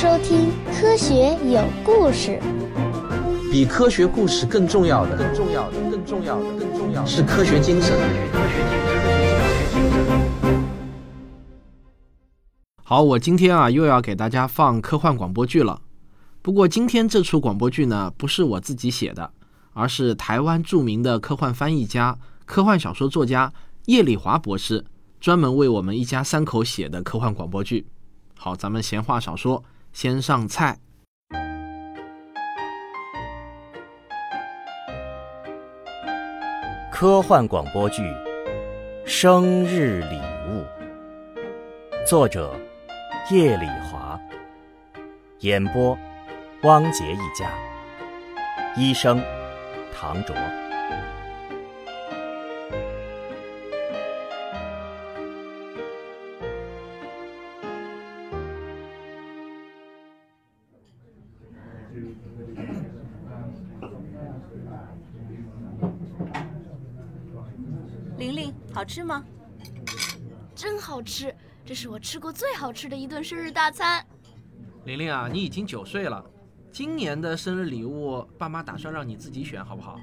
[0.00, 0.46] 收听
[0.80, 2.40] 《科学有故事》。
[3.50, 7.98] 比科学故事更重要的，更重要的，更重要的，更重要的是科学精神。
[12.84, 15.82] 好，我今天啊又要给大家放科幻广播剧了。
[16.42, 19.32] 不过今天这出广播剧呢，不是我自己写的，
[19.72, 23.52] 而是台湾著名的科幻翻译家、科幻小说作家
[23.86, 24.84] 叶礼华博士
[25.18, 27.88] 专门为我们一家三口写的科幻广播剧。
[28.36, 29.64] 好，咱们闲话少说，
[30.00, 30.78] 先上菜。
[36.92, 38.02] 科幻广播剧
[39.04, 40.64] 《生日礼物》，
[42.06, 42.54] 作者
[43.32, 44.16] 叶礼华，
[45.40, 45.98] 演播
[46.62, 47.50] 汪杰一家，
[48.76, 49.20] 医生
[49.92, 50.32] 唐卓。
[68.98, 69.22] 吃吗？
[70.56, 71.32] 真好吃，
[71.64, 74.04] 这是我吃过最好吃的一顿生日大餐。
[74.86, 76.24] 玲玲啊，你已经九岁了，
[76.72, 80.00] 今年的生日礼物，爸妈打算让你自己选，好不好？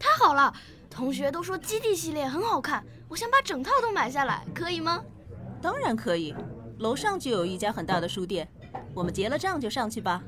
[0.00, 0.52] 太好了，
[0.90, 5.00] 同学都说基地系列很好看，我想把整套都买下来，可以吗？
[5.62, 6.34] 当然可以，
[6.80, 8.48] 楼上就有一家很大的书店，
[8.92, 10.20] 我们结了账就上去吧。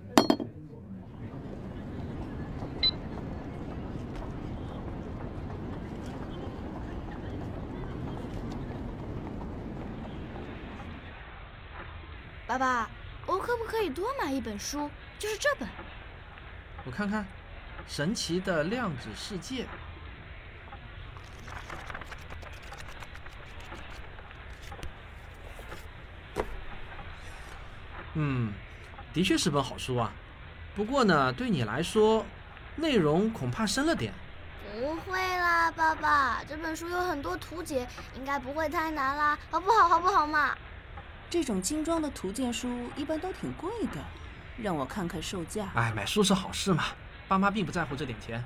[12.57, 12.89] 爸爸，
[13.27, 14.91] 我可不可以多买一本书？
[15.19, 15.69] 就是这本。
[16.87, 17.23] 我看看，
[17.87, 19.65] 《神奇的量子世界》。
[28.15, 28.55] 嗯，
[29.13, 30.11] 的确是本好书啊。
[30.75, 32.25] 不过呢，对你来说，
[32.77, 34.15] 内容恐怕深了点。
[34.73, 39.89] 不会啦，爸爸，这本书有很多图解，应该不会太难啦，好不好？
[39.89, 40.57] 好不好嘛？
[41.29, 44.01] 这种精装的图鉴书一般都挺贵的，
[44.63, 45.69] 让我看看售价。
[45.75, 46.85] 哎，买书是好事嘛，
[47.27, 48.45] 爸妈并不在乎这点钱。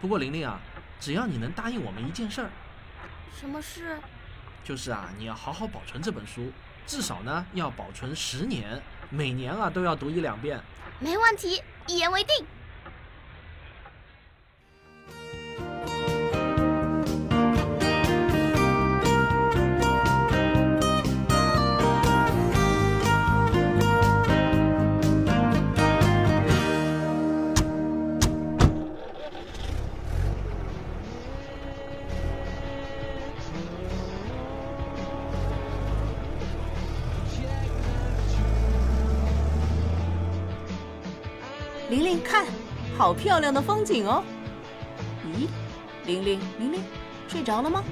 [0.00, 0.60] 不过玲玲啊，
[1.00, 2.50] 只要你能答应我们一件事儿，
[3.34, 3.98] 什么事？
[4.62, 6.52] 就是啊，你要好好保存这本书，
[6.86, 8.80] 至少呢要保存十年，
[9.10, 10.60] 每年啊都要读一两遍。
[11.00, 12.46] 没问题，一言为定。
[43.02, 44.22] 好漂亮的风景哦！
[45.26, 45.48] 咦，
[46.06, 46.84] 玲玲，玲玲，
[47.26, 47.82] 睡着了吗？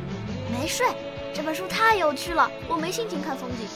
[0.53, 0.87] 没睡，
[1.34, 3.66] 这本书太有趣了，我没心情看风景。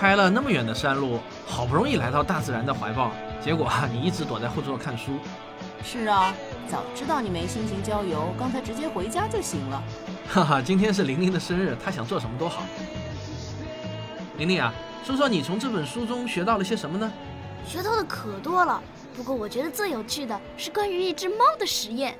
[0.00, 5.12] 开了那么远的山路，好不容易来到大自然的怀抱，结果啊，你一直躲在后座看书。
[5.84, 6.34] 是啊，
[6.68, 9.80] 早知道你没心情郊游，刚才直接回家就行了。
[10.28, 12.64] 哈哈，今天是玲玲的生日，她想做什么都好。
[14.38, 14.74] 玲玲啊，
[15.04, 17.12] 说说你从这本书中学到了些什么呢？
[17.64, 18.82] 学到的可多了。
[19.14, 22.16] 不过我觉得最有趣的是关于一只猫的实验。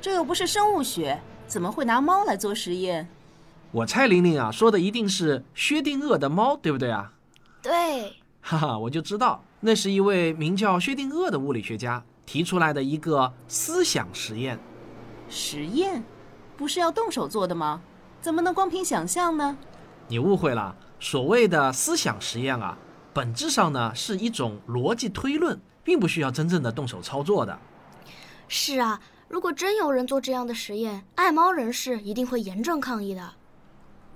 [0.00, 3.08] 这又不是生物学，怎么会拿猫来做实验？
[3.72, 7.12] 我猜玲玲啊说的一定是薛定谔的猫，对不对啊？
[7.60, 8.14] 对。
[8.40, 14.58] 哈哈，我就知道，那是一位名叫薛定谔的物理学家提出来的一个思想实验。
[15.28, 16.04] 实验？
[16.56, 17.82] 不是要动手做的吗？
[18.20, 19.58] 怎么能光凭想象呢？
[20.06, 22.78] 你误会了，所谓的思想实验啊，
[23.12, 25.60] 本质上呢是一种逻辑推论。
[25.86, 27.56] 并不需要真正的动手操作的。
[28.48, 33.34] 是啊，如果真有人做这样的实验，爱猫人士一定会严正抗议的。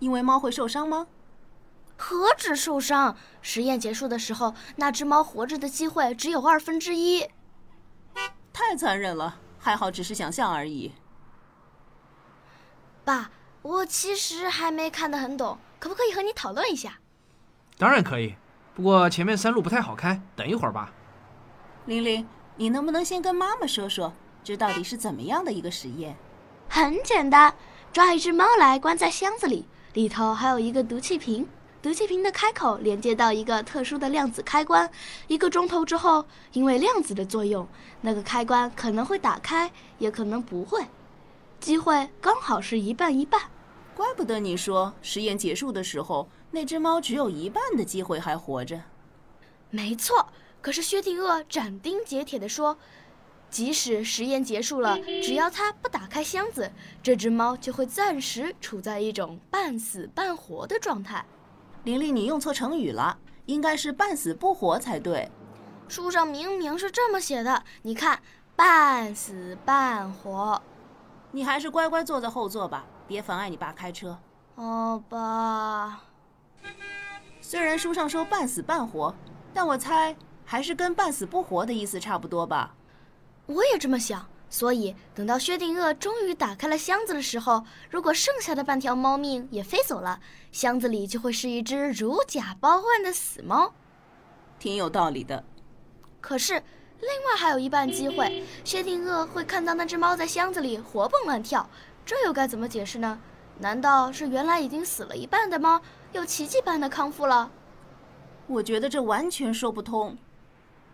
[0.01, 1.07] 因为猫会受伤吗？
[1.97, 7.29] 何止受伤，实验结束的时候，那只猫活着的机会只有二分之一。
[8.53, 10.93] 太残忍了，还好只是想象而已。
[13.05, 13.31] 爸，
[13.63, 16.99] 我其实还没看得很懂，可不可以和你讨论一下？
[17.79, 18.35] 当然可以，
[18.75, 20.93] 不过前面山路不太好开，等一会儿吧。
[21.91, 24.13] 玲玲，你能不能先跟妈妈说说，
[24.45, 26.17] 这到底是怎么样的一个实验？
[26.69, 27.53] 很简单，
[27.93, 31.49] 抓一只猫来关在箱子里，里头还有一个毒气瓶，
[31.83, 34.89] 毒气瓶的开口连接到一个特殊的量子开关。
[35.27, 37.67] 一个钟头之后，因为量子的作用，
[38.03, 40.87] 那个开关可能会打开，也可能不会，
[41.59, 43.41] 机会刚好是一半一半。
[43.97, 48.81] 怪不得你说实验结束的时候，那只猫只有一半的机会还活着。
[49.71, 50.29] 没错。
[50.61, 52.77] 可是薛定谔斩钉截铁地说，
[53.49, 56.71] 即使实验结束了，只要他不打开箱子，
[57.03, 61.25] 这只猫就会暂时处在一种半死半活的状态。
[61.85, 65.31] 玲玲，你用错成语了，应该是半死不活才对。
[65.89, 68.21] 书上明明是这么写的，你看，
[68.55, 70.61] 半死半活。
[71.33, 74.19] 你还是乖乖坐在后座吧，别妨碍你爸开车。
[74.55, 76.03] 好吧。
[77.41, 79.15] 虽然书上说半死半活，
[79.55, 80.15] 但我猜。
[80.51, 82.75] 还是跟半死不活的意思差不多吧，
[83.47, 84.27] 我也这么想。
[84.49, 90.19] 所以等到薛定谔终于打开了箱子的时候，如果剩下的半条猫命也飞走了，
[90.51, 93.73] 箱子里就会是一只如假包换的死猫，
[94.59, 95.45] 挺有道理的。
[96.21, 101.71] 可是另外还有一半机会，薛定谔会看到那只猫在箱子里活蹦乱跳，
[102.05, 103.21] 这又该怎么解释呢？
[103.61, 105.81] 难道是原来已经死了一半的猫
[106.11, 107.53] 又奇迹般的康复了？
[108.49, 110.19] 我觉得这完全说不通。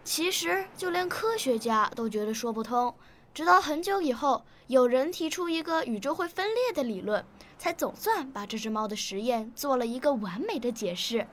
[0.06, 2.94] 其实，就连科学家都觉得说不通。
[3.34, 7.24] 直到很久以后，有人提出一个宇宙会分裂的理论，
[7.58, 11.26] 才总算把这只猫的实验做了一个完美的解释。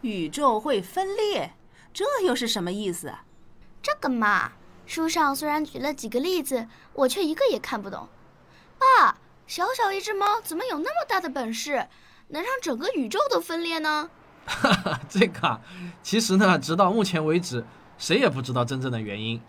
[0.00, 1.52] 宇宙会分裂，
[1.92, 3.12] 这又是什么意思？
[3.82, 4.52] 这个嘛，
[4.86, 8.08] 书上虽然举了几个例子，我却一个也看不懂。
[8.78, 11.86] 爸，小小一只猫怎么有那么大的本事，
[12.28, 14.08] 能让整个宇宙都分裂呢？
[14.46, 15.60] 哈哈，这个
[16.02, 17.62] 其实呢，直到目前为止。
[18.02, 19.40] 谁也不知道真正的原因，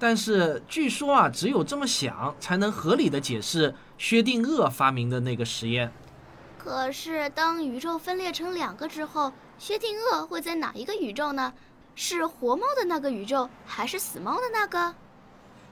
[0.00, 5.92] 但是据说啊，只有这么想，才能合理的解释薛定谔发明的那个实验。
[6.58, 11.54] 可是，当宇宙分裂成两个之后，薛定谔会在哪一个宇宙呢？
[11.94, 14.92] 是活猫的那个宇宙，还是死猫的那个？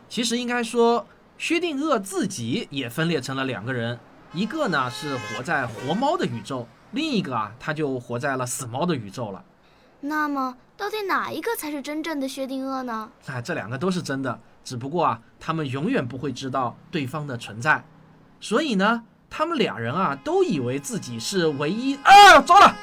[0.09, 1.05] 其实应该说，
[1.39, 3.99] 薛定谔自己也分裂成了两个人，
[4.33, 9.45] 一个呢是活在活猫的宇宙，另一个啊他就活在了死猫的宇宙了。
[10.05, 13.09] 那么，到底哪一个才是真正的薛定谔呢？
[13.27, 17.85] 哎，这两个都是真的，只不过啊，他们永远不会知道对方的存在，
[18.41, 21.95] 所以呢，他们俩人啊，都以为自己是唯一。
[22.03, 22.75] 啊，糟了！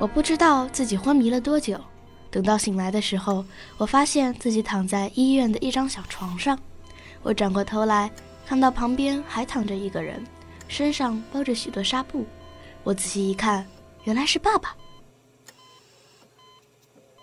[0.00, 1.78] 我不知道自己昏迷了多久，
[2.30, 3.44] 等到醒来的时候，
[3.76, 6.58] 我发现自己躺在医院的一张小床上。
[7.22, 8.10] 我转过头来，
[8.46, 10.26] 看到旁边还躺着一个人，
[10.68, 12.26] 身上包着许多纱布。
[12.82, 13.68] 我仔细一看，
[14.04, 14.74] 原来是爸爸。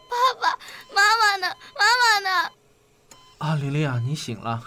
[0.07, 0.59] 爸爸
[0.93, 1.55] 妈妈呢？
[1.79, 2.51] 妈妈呢？
[3.39, 4.61] 啊，玲玲啊，你醒了。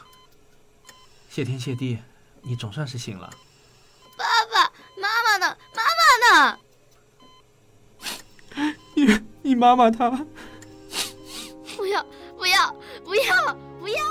[1.28, 1.96] 谢天谢地，
[2.42, 3.31] 你总算是醒了。
[4.17, 5.56] 爸爸妈妈呢？
[5.76, 6.58] 妈妈呢？
[9.43, 10.11] 你你妈妈她，
[11.77, 12.05] 不要
[12.39, 14.05] 不要不要不要！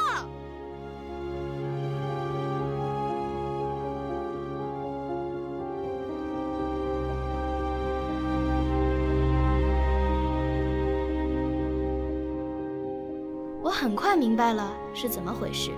[13.61, 15.71] 我很快明白了是怎么回事，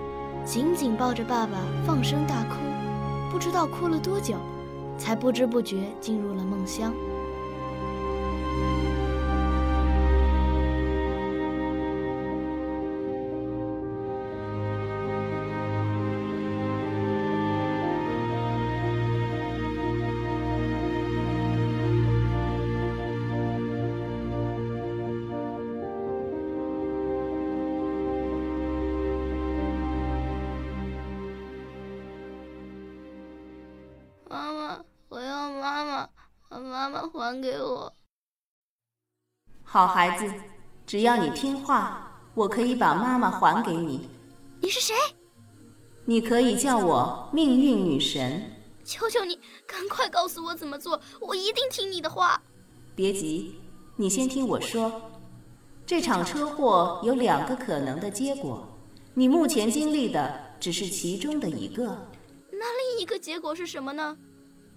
[0.44, 1.52] 紧紧抱着爸爸
[1.86, 2.56] 放声大哭，
[3.30, 4.34] 不知道哭了多久，
[4.98, 6.92] 才不知不觉进入了梦乡。
[37.22, 37.94] 还给我，
[39.62, 40.34] 好孩子，
[40.84, 44.08] 只要你听话，我可以把妈妈还给你。
[44.60, 44.92] 你是谁？
[46.04, 48.42] 你可以叫我命运女神。
[48.82, 49.38] 求求你，
[49.68, 52.42] 赶快告诉我怎么做，我一定听你的话。
[52.96, 53.54] 别急，
[53.94, 55.00] 你先听我说。
[55.86, 58.66] 这场车祸有两个可能的结果，
[59.14, 61.84] 你目前经历的只是其中的一个。
[62.50, 64.16] 那另一个结果是什么呢？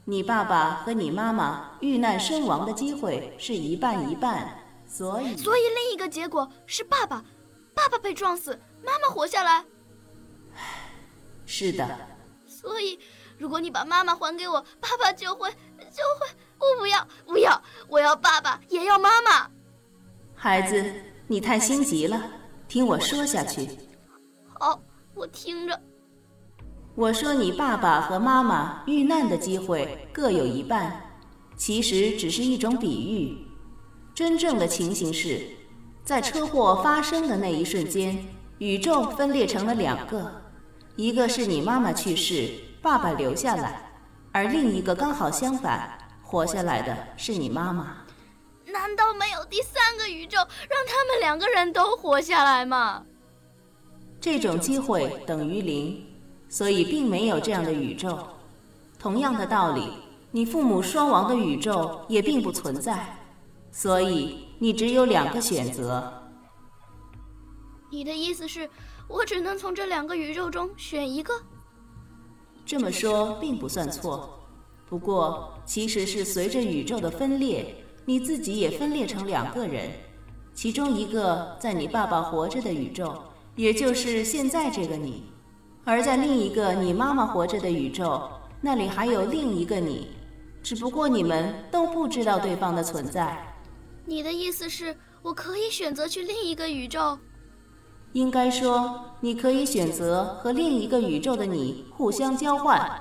[0.08, 7.26] 你爸爸和你妈妈遇难身亡的机会是一半一半，所以所以另一个结果是爸爸，
[7.74, 9.66] 爸爸被撞死，妈妈活下来。
[11.48, 11.98] 是的，
[12.46, 13.00] 所以
[13.40, 16.28] 如果你把妈妈还给我，爸爸就会就会，
[16.60, 19.50] 我不要不要，我要爸爸也要妈妈。
[20.36, 20.86] 孩子，
[21.26, 22.32] 你太心急了，
[22.68, 23.68] 听我说下去。
[24.60, 24.80] 好，
[25.16, 25.82] 我听着。
[26.96, 31.12] 我说你爸爸和妈妈遇难的机会各有一半，
[31.58, 33.38] 其实只是一种比喻。
[34.14, 35.46] 真正的情形是，
[36.06, 38.26] 在车祸发生的那一瞬间，
[38.60, 40.42] 宇宙分裂成了两个，
[40.96, 42.50] 一个是你妈妈去世，
[42.82, 43.92] 爸爸留下来，
[44.32, 47.98] 而另一个刚好相反，活下来的是你妈妈。
[48.68, 53.04] 难道没有第三个宇宙让他们两个人都活下来吗？
[54.22, 56.05] 这种机会等于零。
[56.50, 58.18] 所以并没有这样的宇宙。
[58.98, 59.90] 同样的道理，
[60.32, 63.18] 你父母双亡的宇宙也并不存在。
[63.72, 66.12] 所以你只有两个选择。
[67.92, 68.70] 你的意思是，
[69.08, 71.34] 我只能从这两个宇宙中选一个？
[72.66, 74.40] 这么说并不算错。
[74.88, 77.76] 不过，其实是随着宇宙的分裂，
[78.06, 79.92] 你自己也分裂成两个人。
[80.54, 83.22] 其中一个在你爸爸活着的宇宙，
[83.56, 85.26] 也就是现在这个你。
[85.88, 88.28] 而在另一个你妈妈活着的宇宙，
[88.60, 90.10] 那里还有另一个你，
[90.64, 93.56] 只不过你们都不知道对方的存在。
[94.04, 97.20] 你的意思是我可以选择去另一个宇宙？
[98.14, 103.00] 应该说，你可以选择和另一个宇宙的你互相交换，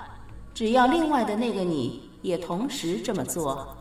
[0.53, 3.75] 只要另外的那个你也同时这么做。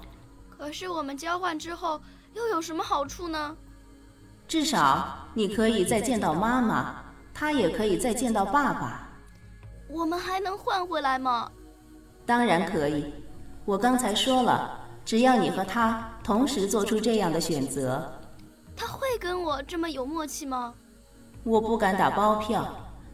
[0.50, 2.00] 可是我们交换之后
[2.34, 3.54] 又有什么好处呢？
[4.48, 7.03] 至少你可以再见到妈妈。
[7.34, 9.10] 他也可以再见到爸爸。
[9.90, 11.52] 我们还能换回来吗？
[12.26, 13.14] 当然可以。
[13.66, 18.12] 我刚才说了，只要你和他同时做出这样的选择，
[18.76, 20.74] 他会跟我这么有默契吗？
[21.44, 22.66] 我不敢打包票，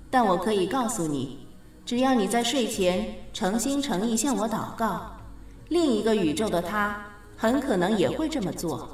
[0.10, 1.48] 但我可以告诉你，
[1.86, 5.18] 只要你在睡前诚心诚意向我祷告，
[5.70, 7.04] 另一个宇宙的他
[7.36, 8.88] 很可能也会这么做，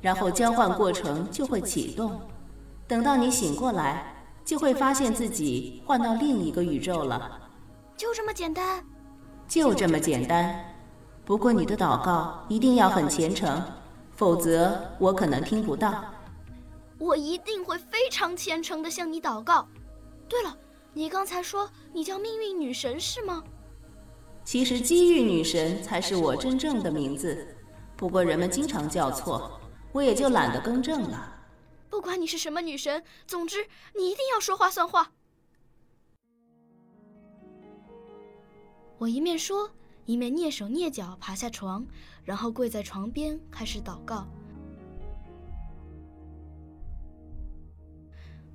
[0.00, 2.20] 然后交换过程就会启动。
[2.86, 4.11] 等到你醒过来。
[4.44, 7.40] 就会发现自己换到另一个宇宙了，
[7.96, 8.84] 就这么简单，
[9.46, 10.64] 就这么简单。
[11.24, 13.62] 不过你的祷告一定要很虔诚，
[14.10, 16.04] 否则我可能听不到。
[16.98, 19.66] 我一定会非常虔诚地向你祷告。
[20.28, 20.56] 对了，
[20.92, 23.42] 你刚才说你叫命运女神是吗？
[24.44, 27.46] 其实机遇女神才是我真正的名字，
[27.96, 29.60] 不过人们经常叫错，
[29.92, 31.31] 我也就懒得更正了。
[31.92, 35.12] 不管你是什么女神，总之你一定要说话算话。
[38.96, 39.70] 我一面说，
[40.06, 41.86] 一面蹑手蹑脚爬下床，
[42.24, 44.26] 然后跪在床边开始祷告。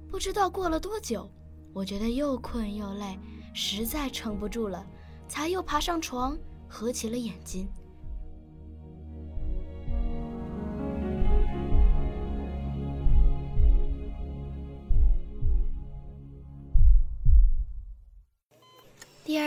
[0.09, 1.29] 不知道过了多久，
[1.73, 3.19] 我觉得又困又累，
[3.53, 4.83] 实在撑不住了，
[5.27, 6.35] 才又爬上床，
[6.67, 7.69] 合起了眼睛。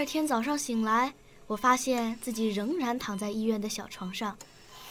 [0.00, 1.12] 二天早上醒来，
[1.46, 4.34] 我发现自己仍然躺在医院的小床上，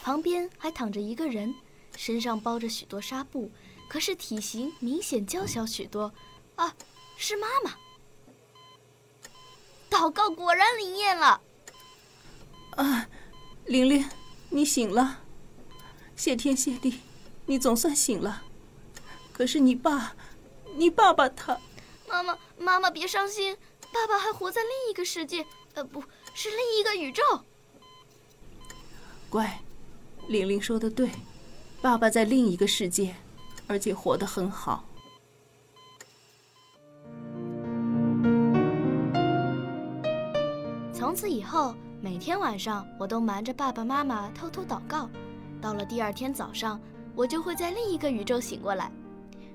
[0.04, 1.52] 旁边还躺着一个人，
[1.98, 3.50] 身上包着许多纱布，
[3.88, 6.14] 可是体型明显娇小许多。
[6.58, 6.76] 啊，
[7.18, 7.76] 是妈妈！
[9.90, 11.42] 祷告果然灵验了。
[12.76, 13.10] 啊，
[13.66, 14.08] 玲玲，
[14.50, 15.22] 你醒了，
[16.16, 17.00] 谢天谢地，
[17.48, 18.44] 你总算醒了。
[19.34, 20.14] 可是你爸，
[20.76, 21.60] 你爸爸他……
[22.08, 23.58] 妈妈，妈妈别伤心。
[23.92, 26.02] 爸爸还活在另一个世界，呃，不
[26.34, 27.24] 是另一个宇宙。
[29.30, 29.62] 乖，
[30.28, 31.10] 玲玲说的对，
[31.82, 33.16] 爸爸在另一个世界，
[33.68, 34.86] 而且活得很好。
[40.94, 45.10] 从此以后，每天晚上我都瞒着爸爸妈妈偷偷祷告。
[45.62, 46.80] 到了第二天早上，
[47.16, 48.92] 我就会在另一个宇宙醒过来。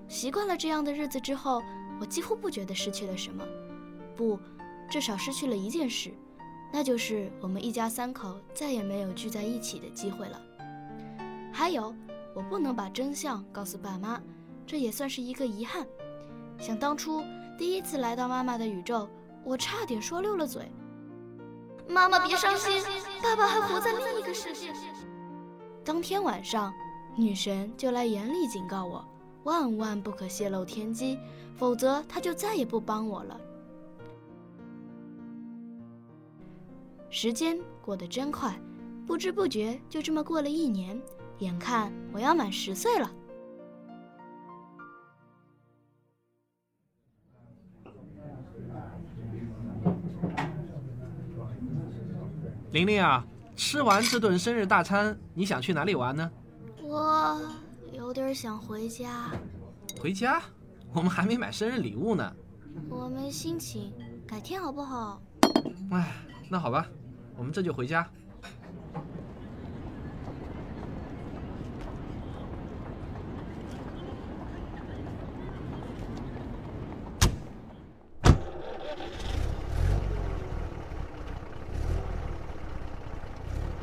[0.08, 1.62] 习惯了这样的日子之后，
[2.00, 3.44] 我几乎不觉得失去了什么。
[4.16, 4.38] 不，
[4.90, 6.12] 至少失去了一件事，
[6.72, 10.40] 那就是我们一家三口再也没有聚在一起的机会了。
[11.52, 11.94] 还有，
[12.34, 14.20] 我不能把真相告诉爸妈，
[14.66, 15.86] 这也算是一个遗憾。
[16.58, 17.22] 想当初
[17.58, 19.08] 第一次来到妈妈的宇宙，
[19.44, 20.70] 我差点说溜了嘴。
[21.88, 22.82] 妈妈别伤心，
[23.22, 24.72] 爸爸还活在另一个世界。
[25.84, 26.72] 当天晚上，
[27.16, 29.06] 女神就来严厉警告我，
[29.44, 31.18] 万万不可泄露天机，
[31.56, 33.38] 否则她就再也不帮我了。
[37.16, 38.52] 时间过得真快，
[39.06, 41.00] 不知不觉就这么过了一年，
[41.38, 43.08] 眼看我要满十岁了。
[52.72, 56.28] 玲玲啊，吃完这顿生日大餐，你想去哪里玩呢？
[56.82, 57.40] 我
[57.92, 59.30] 有点想回家，
[60.00, 60.42] 回家？
[60.92, 62.34] 我们还没买生日礼物呢。
[62.90, 63.92] 我没心情，
[64.26, 65.22] 改天好不好？
[65.92, 66.12] 哎，
[66.50, 66.88] 那好吧，
[67.36, 68.06] 我们这就回家。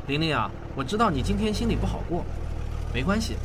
[0.08, 2.24] 玲玲啊，我知道你今天心里不好过，
[2.92, 3.36] 没关系，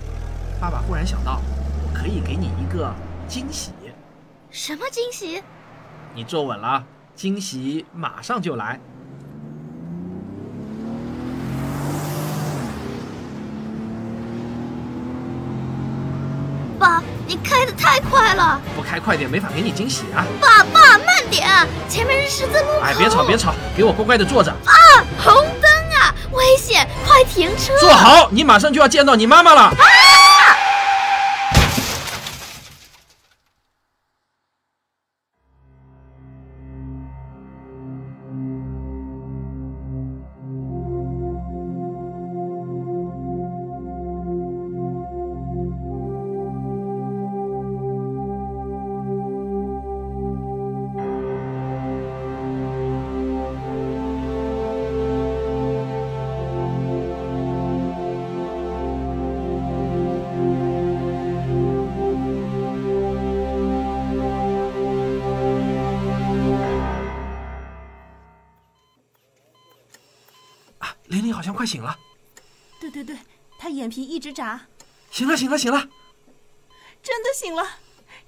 [0.60, 1.40] 爸爸忽然想到，
[1.86, 2.94] 我可以给你一个
[3.28, 3.72] 惊喜。
[4.50, 5.42] 什么惊喜？
[6.14, 6.84] 你坐稳了，
[7.16, 8.80] 惊喜马上就来。
[16.80, 20.24] 爸，你开的太快了，不开快点没法给你惊喜啊！
[20.40, 21.46] 爸爸，慢点，
[21.90, 22.82] 前面是十字路口。
[22.82, 24.50] 哎，别吵别吵，给我乖乖的坐着。
[24.50, 24.74] 啊，
[25.22, 25.70] 红灯
[26.00, 27.78] 啊，危险，快停车！
[27.82, 29.62] 坐好，你马上就要见到你妈妈了。
[29.62, 29.76] 啊！
[71.68, 72.00] 醒了。
[72.80, 73.18] 对对对，
[73.60, 74.66] 他眼皮一直眨。
[75.12, 75.90] 醒了，醒了，醒了，
[77.04, 77.64] 真的醒了！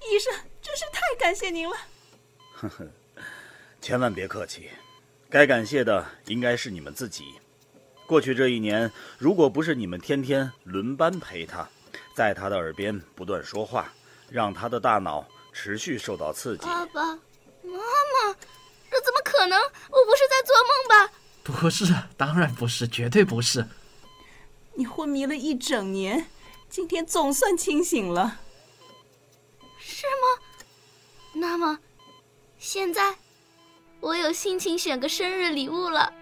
[0.09, 1.75] 医生，真是太感谢您了。
[2.53, 2.87] 呵呵，
[3.81, 4.69] 千万别客气，
[5.29, 7.35] 该感谢的应该是你们自己。
[8.07, 11.67] 过去这一年，如果不是你们天天轮班陪他，
[12.15, 13.93] 在他的耳边不断说话，
[14.29, 18.35] 让他的大脑持续受到刺激，爸爸妈妈，
[18.89, 19.59] 这怎么可能？
[19.61, 21.13] 我不是在做梦吧？
[21.49, 21.85] 不是，
[22.15, 23.65] 当然不是，绝对不是。
[24.75, 26.27] 你昏迷了一整年，
[26.69, 28.39] 今天总算清醒了，
[29.79, 30.43] 是吗？
[31.33, 31.79] 那么，
[32.57, 33.15] 现在
[33.99, 36.13] 我有心情选个生日礼物了。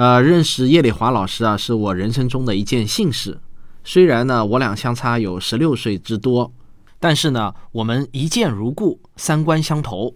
[0.00, 3.38] 呃，认识叶丽华老师啊，是我人生中的一件幸事。
[3.84, 6.50] 虽然呢，我俩相差有十六岁之多，
[6.98, 10.14] 但是呢，我们一见如故，三观相投。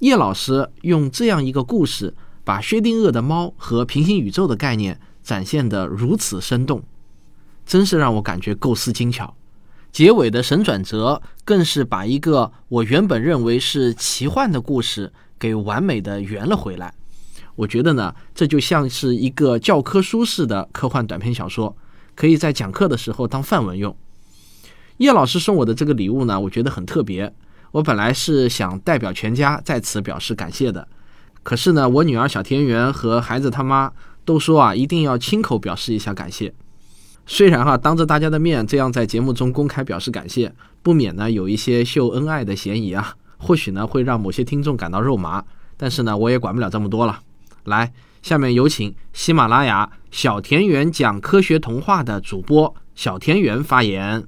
[0.00, 6.82] 叶老师用这样一个故事，把薛定谔的猫和平行宇宙的概念展现得如此生动，
[7.64, 9.32] 真是让我感觉构思精巧。
[9.92, 16.92] 结尾的神转折，更是把一个我原本认为是奇幻的故事，给完美的圆了回来。
[17.56, 21.76] 我觉得呢，这就像是一个教科书式的科幻短篇小说，
[22.14, 23.96] 可以在讲课的时候当范文用。
[24.98, 27.32] 叶老师送我的这个礼物呢，我觉得很特别。
[27.72, 30.86] 我本来是想代表全家在此表示感谢的，
[31.42, 33.92] 可是呢，我女儿小田园和孩子他妈
[34.24, 36.54] 都说啊，一定要亲口表示一下感谢。
[37.26, 45.44] 虽然哈，当着大家的面这样在节目中公开表示感谢，不免呢有一些秀恩爱的嫌疑啊，或许呢会让某些听众感到肉麻，
[45.76, 47.18] 但是呢，我也管不了这么多了。
[47.64, 54.24] 来，下面有请喜马拉雅小田园讲科学童话的主播小田园发言。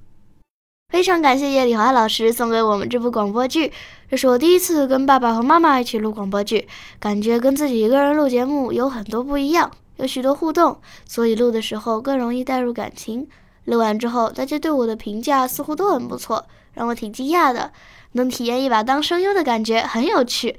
[0.93, 3.73] 非常感谢叶丽华老师送给我们这部广播剧，
[4.09, 6.69] 这是我第一次跟爸爸和妈妈一起录广播剧，
[7.01, 13.27] 感觉跟自己一个人录节目有很多不一样，有许多互动，所以录的时候更容易带入感情。
[13.65, 17.73] 录完之后，大家对我的评价似乎都很不错，让我挺惊讶的。
[18.13, 20.57] 能体验一把当声优的感觉很有趣，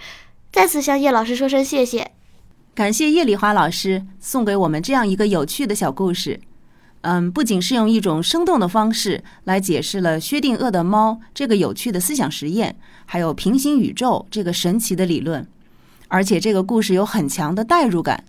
[0.52, 2.12] 再次向叶老师说声谢谢。
[2.78, 6.40] 感谢叶丽华老师送给我们这样一个有趣的小故事。
[7.02, 15.48] 嗯，不仅是用一种生动的方式来解释了薛定谔的猫这个有趣的思想实验，还有平行宇宙这个神奇的理论，
[16.08, 18.24] 而且这个故事有很强的代入感。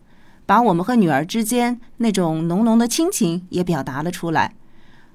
[0.46, 4.54] 把我们和女儿之间那种浓浓的亲情也表达了出来。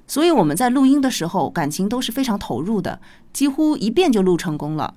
[0.06, 3.02] 所以我们在录音的时候，感情都是非常投入的，
[3.34, 4.94] 几乎一遍就录成功了。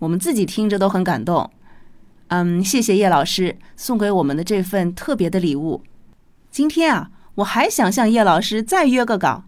[0.00, 1.48] 我们自己听着都很感动。
[2.28, 5.82] 嗯，谢谢叶老师送给我们的这份特别的礼物。
[6.50, 9.44] 今天啊，我还想向叶老师再约个稿。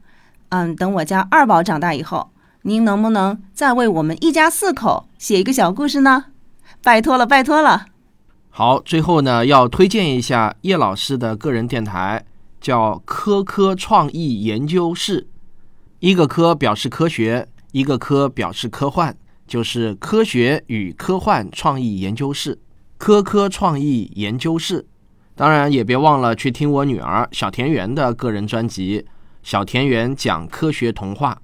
[0.51, 2.31] 嗯，等我家二宝长大以后，
[2.63, 6.27] 您能不能再为我们一家四口写一个小故事呢？
[6.83, 7.87] 拜托了，拜托了。
[8.51, 12.25] 好，最后呢，要推荐一下叶老师的个人电台，
[12.61, 15.27] 叫科科创意研究室。
[15.99, 19.15] 一个科表示科学，一个科表示科幻，
[19.49, 22.59] 就是科学与科幻创意研究室。
[22.99, 24.85] 科科创意研究室，
[25.37, 29.01] 当然也别忘了去听我女儿小田园的个人专辑
[29.43, 31.35] 《小田园讲科学童话》。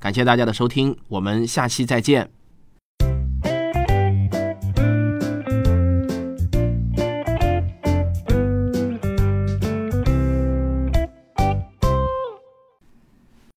[0.00, 2.30] 感谢大家的收听，我们下期再见。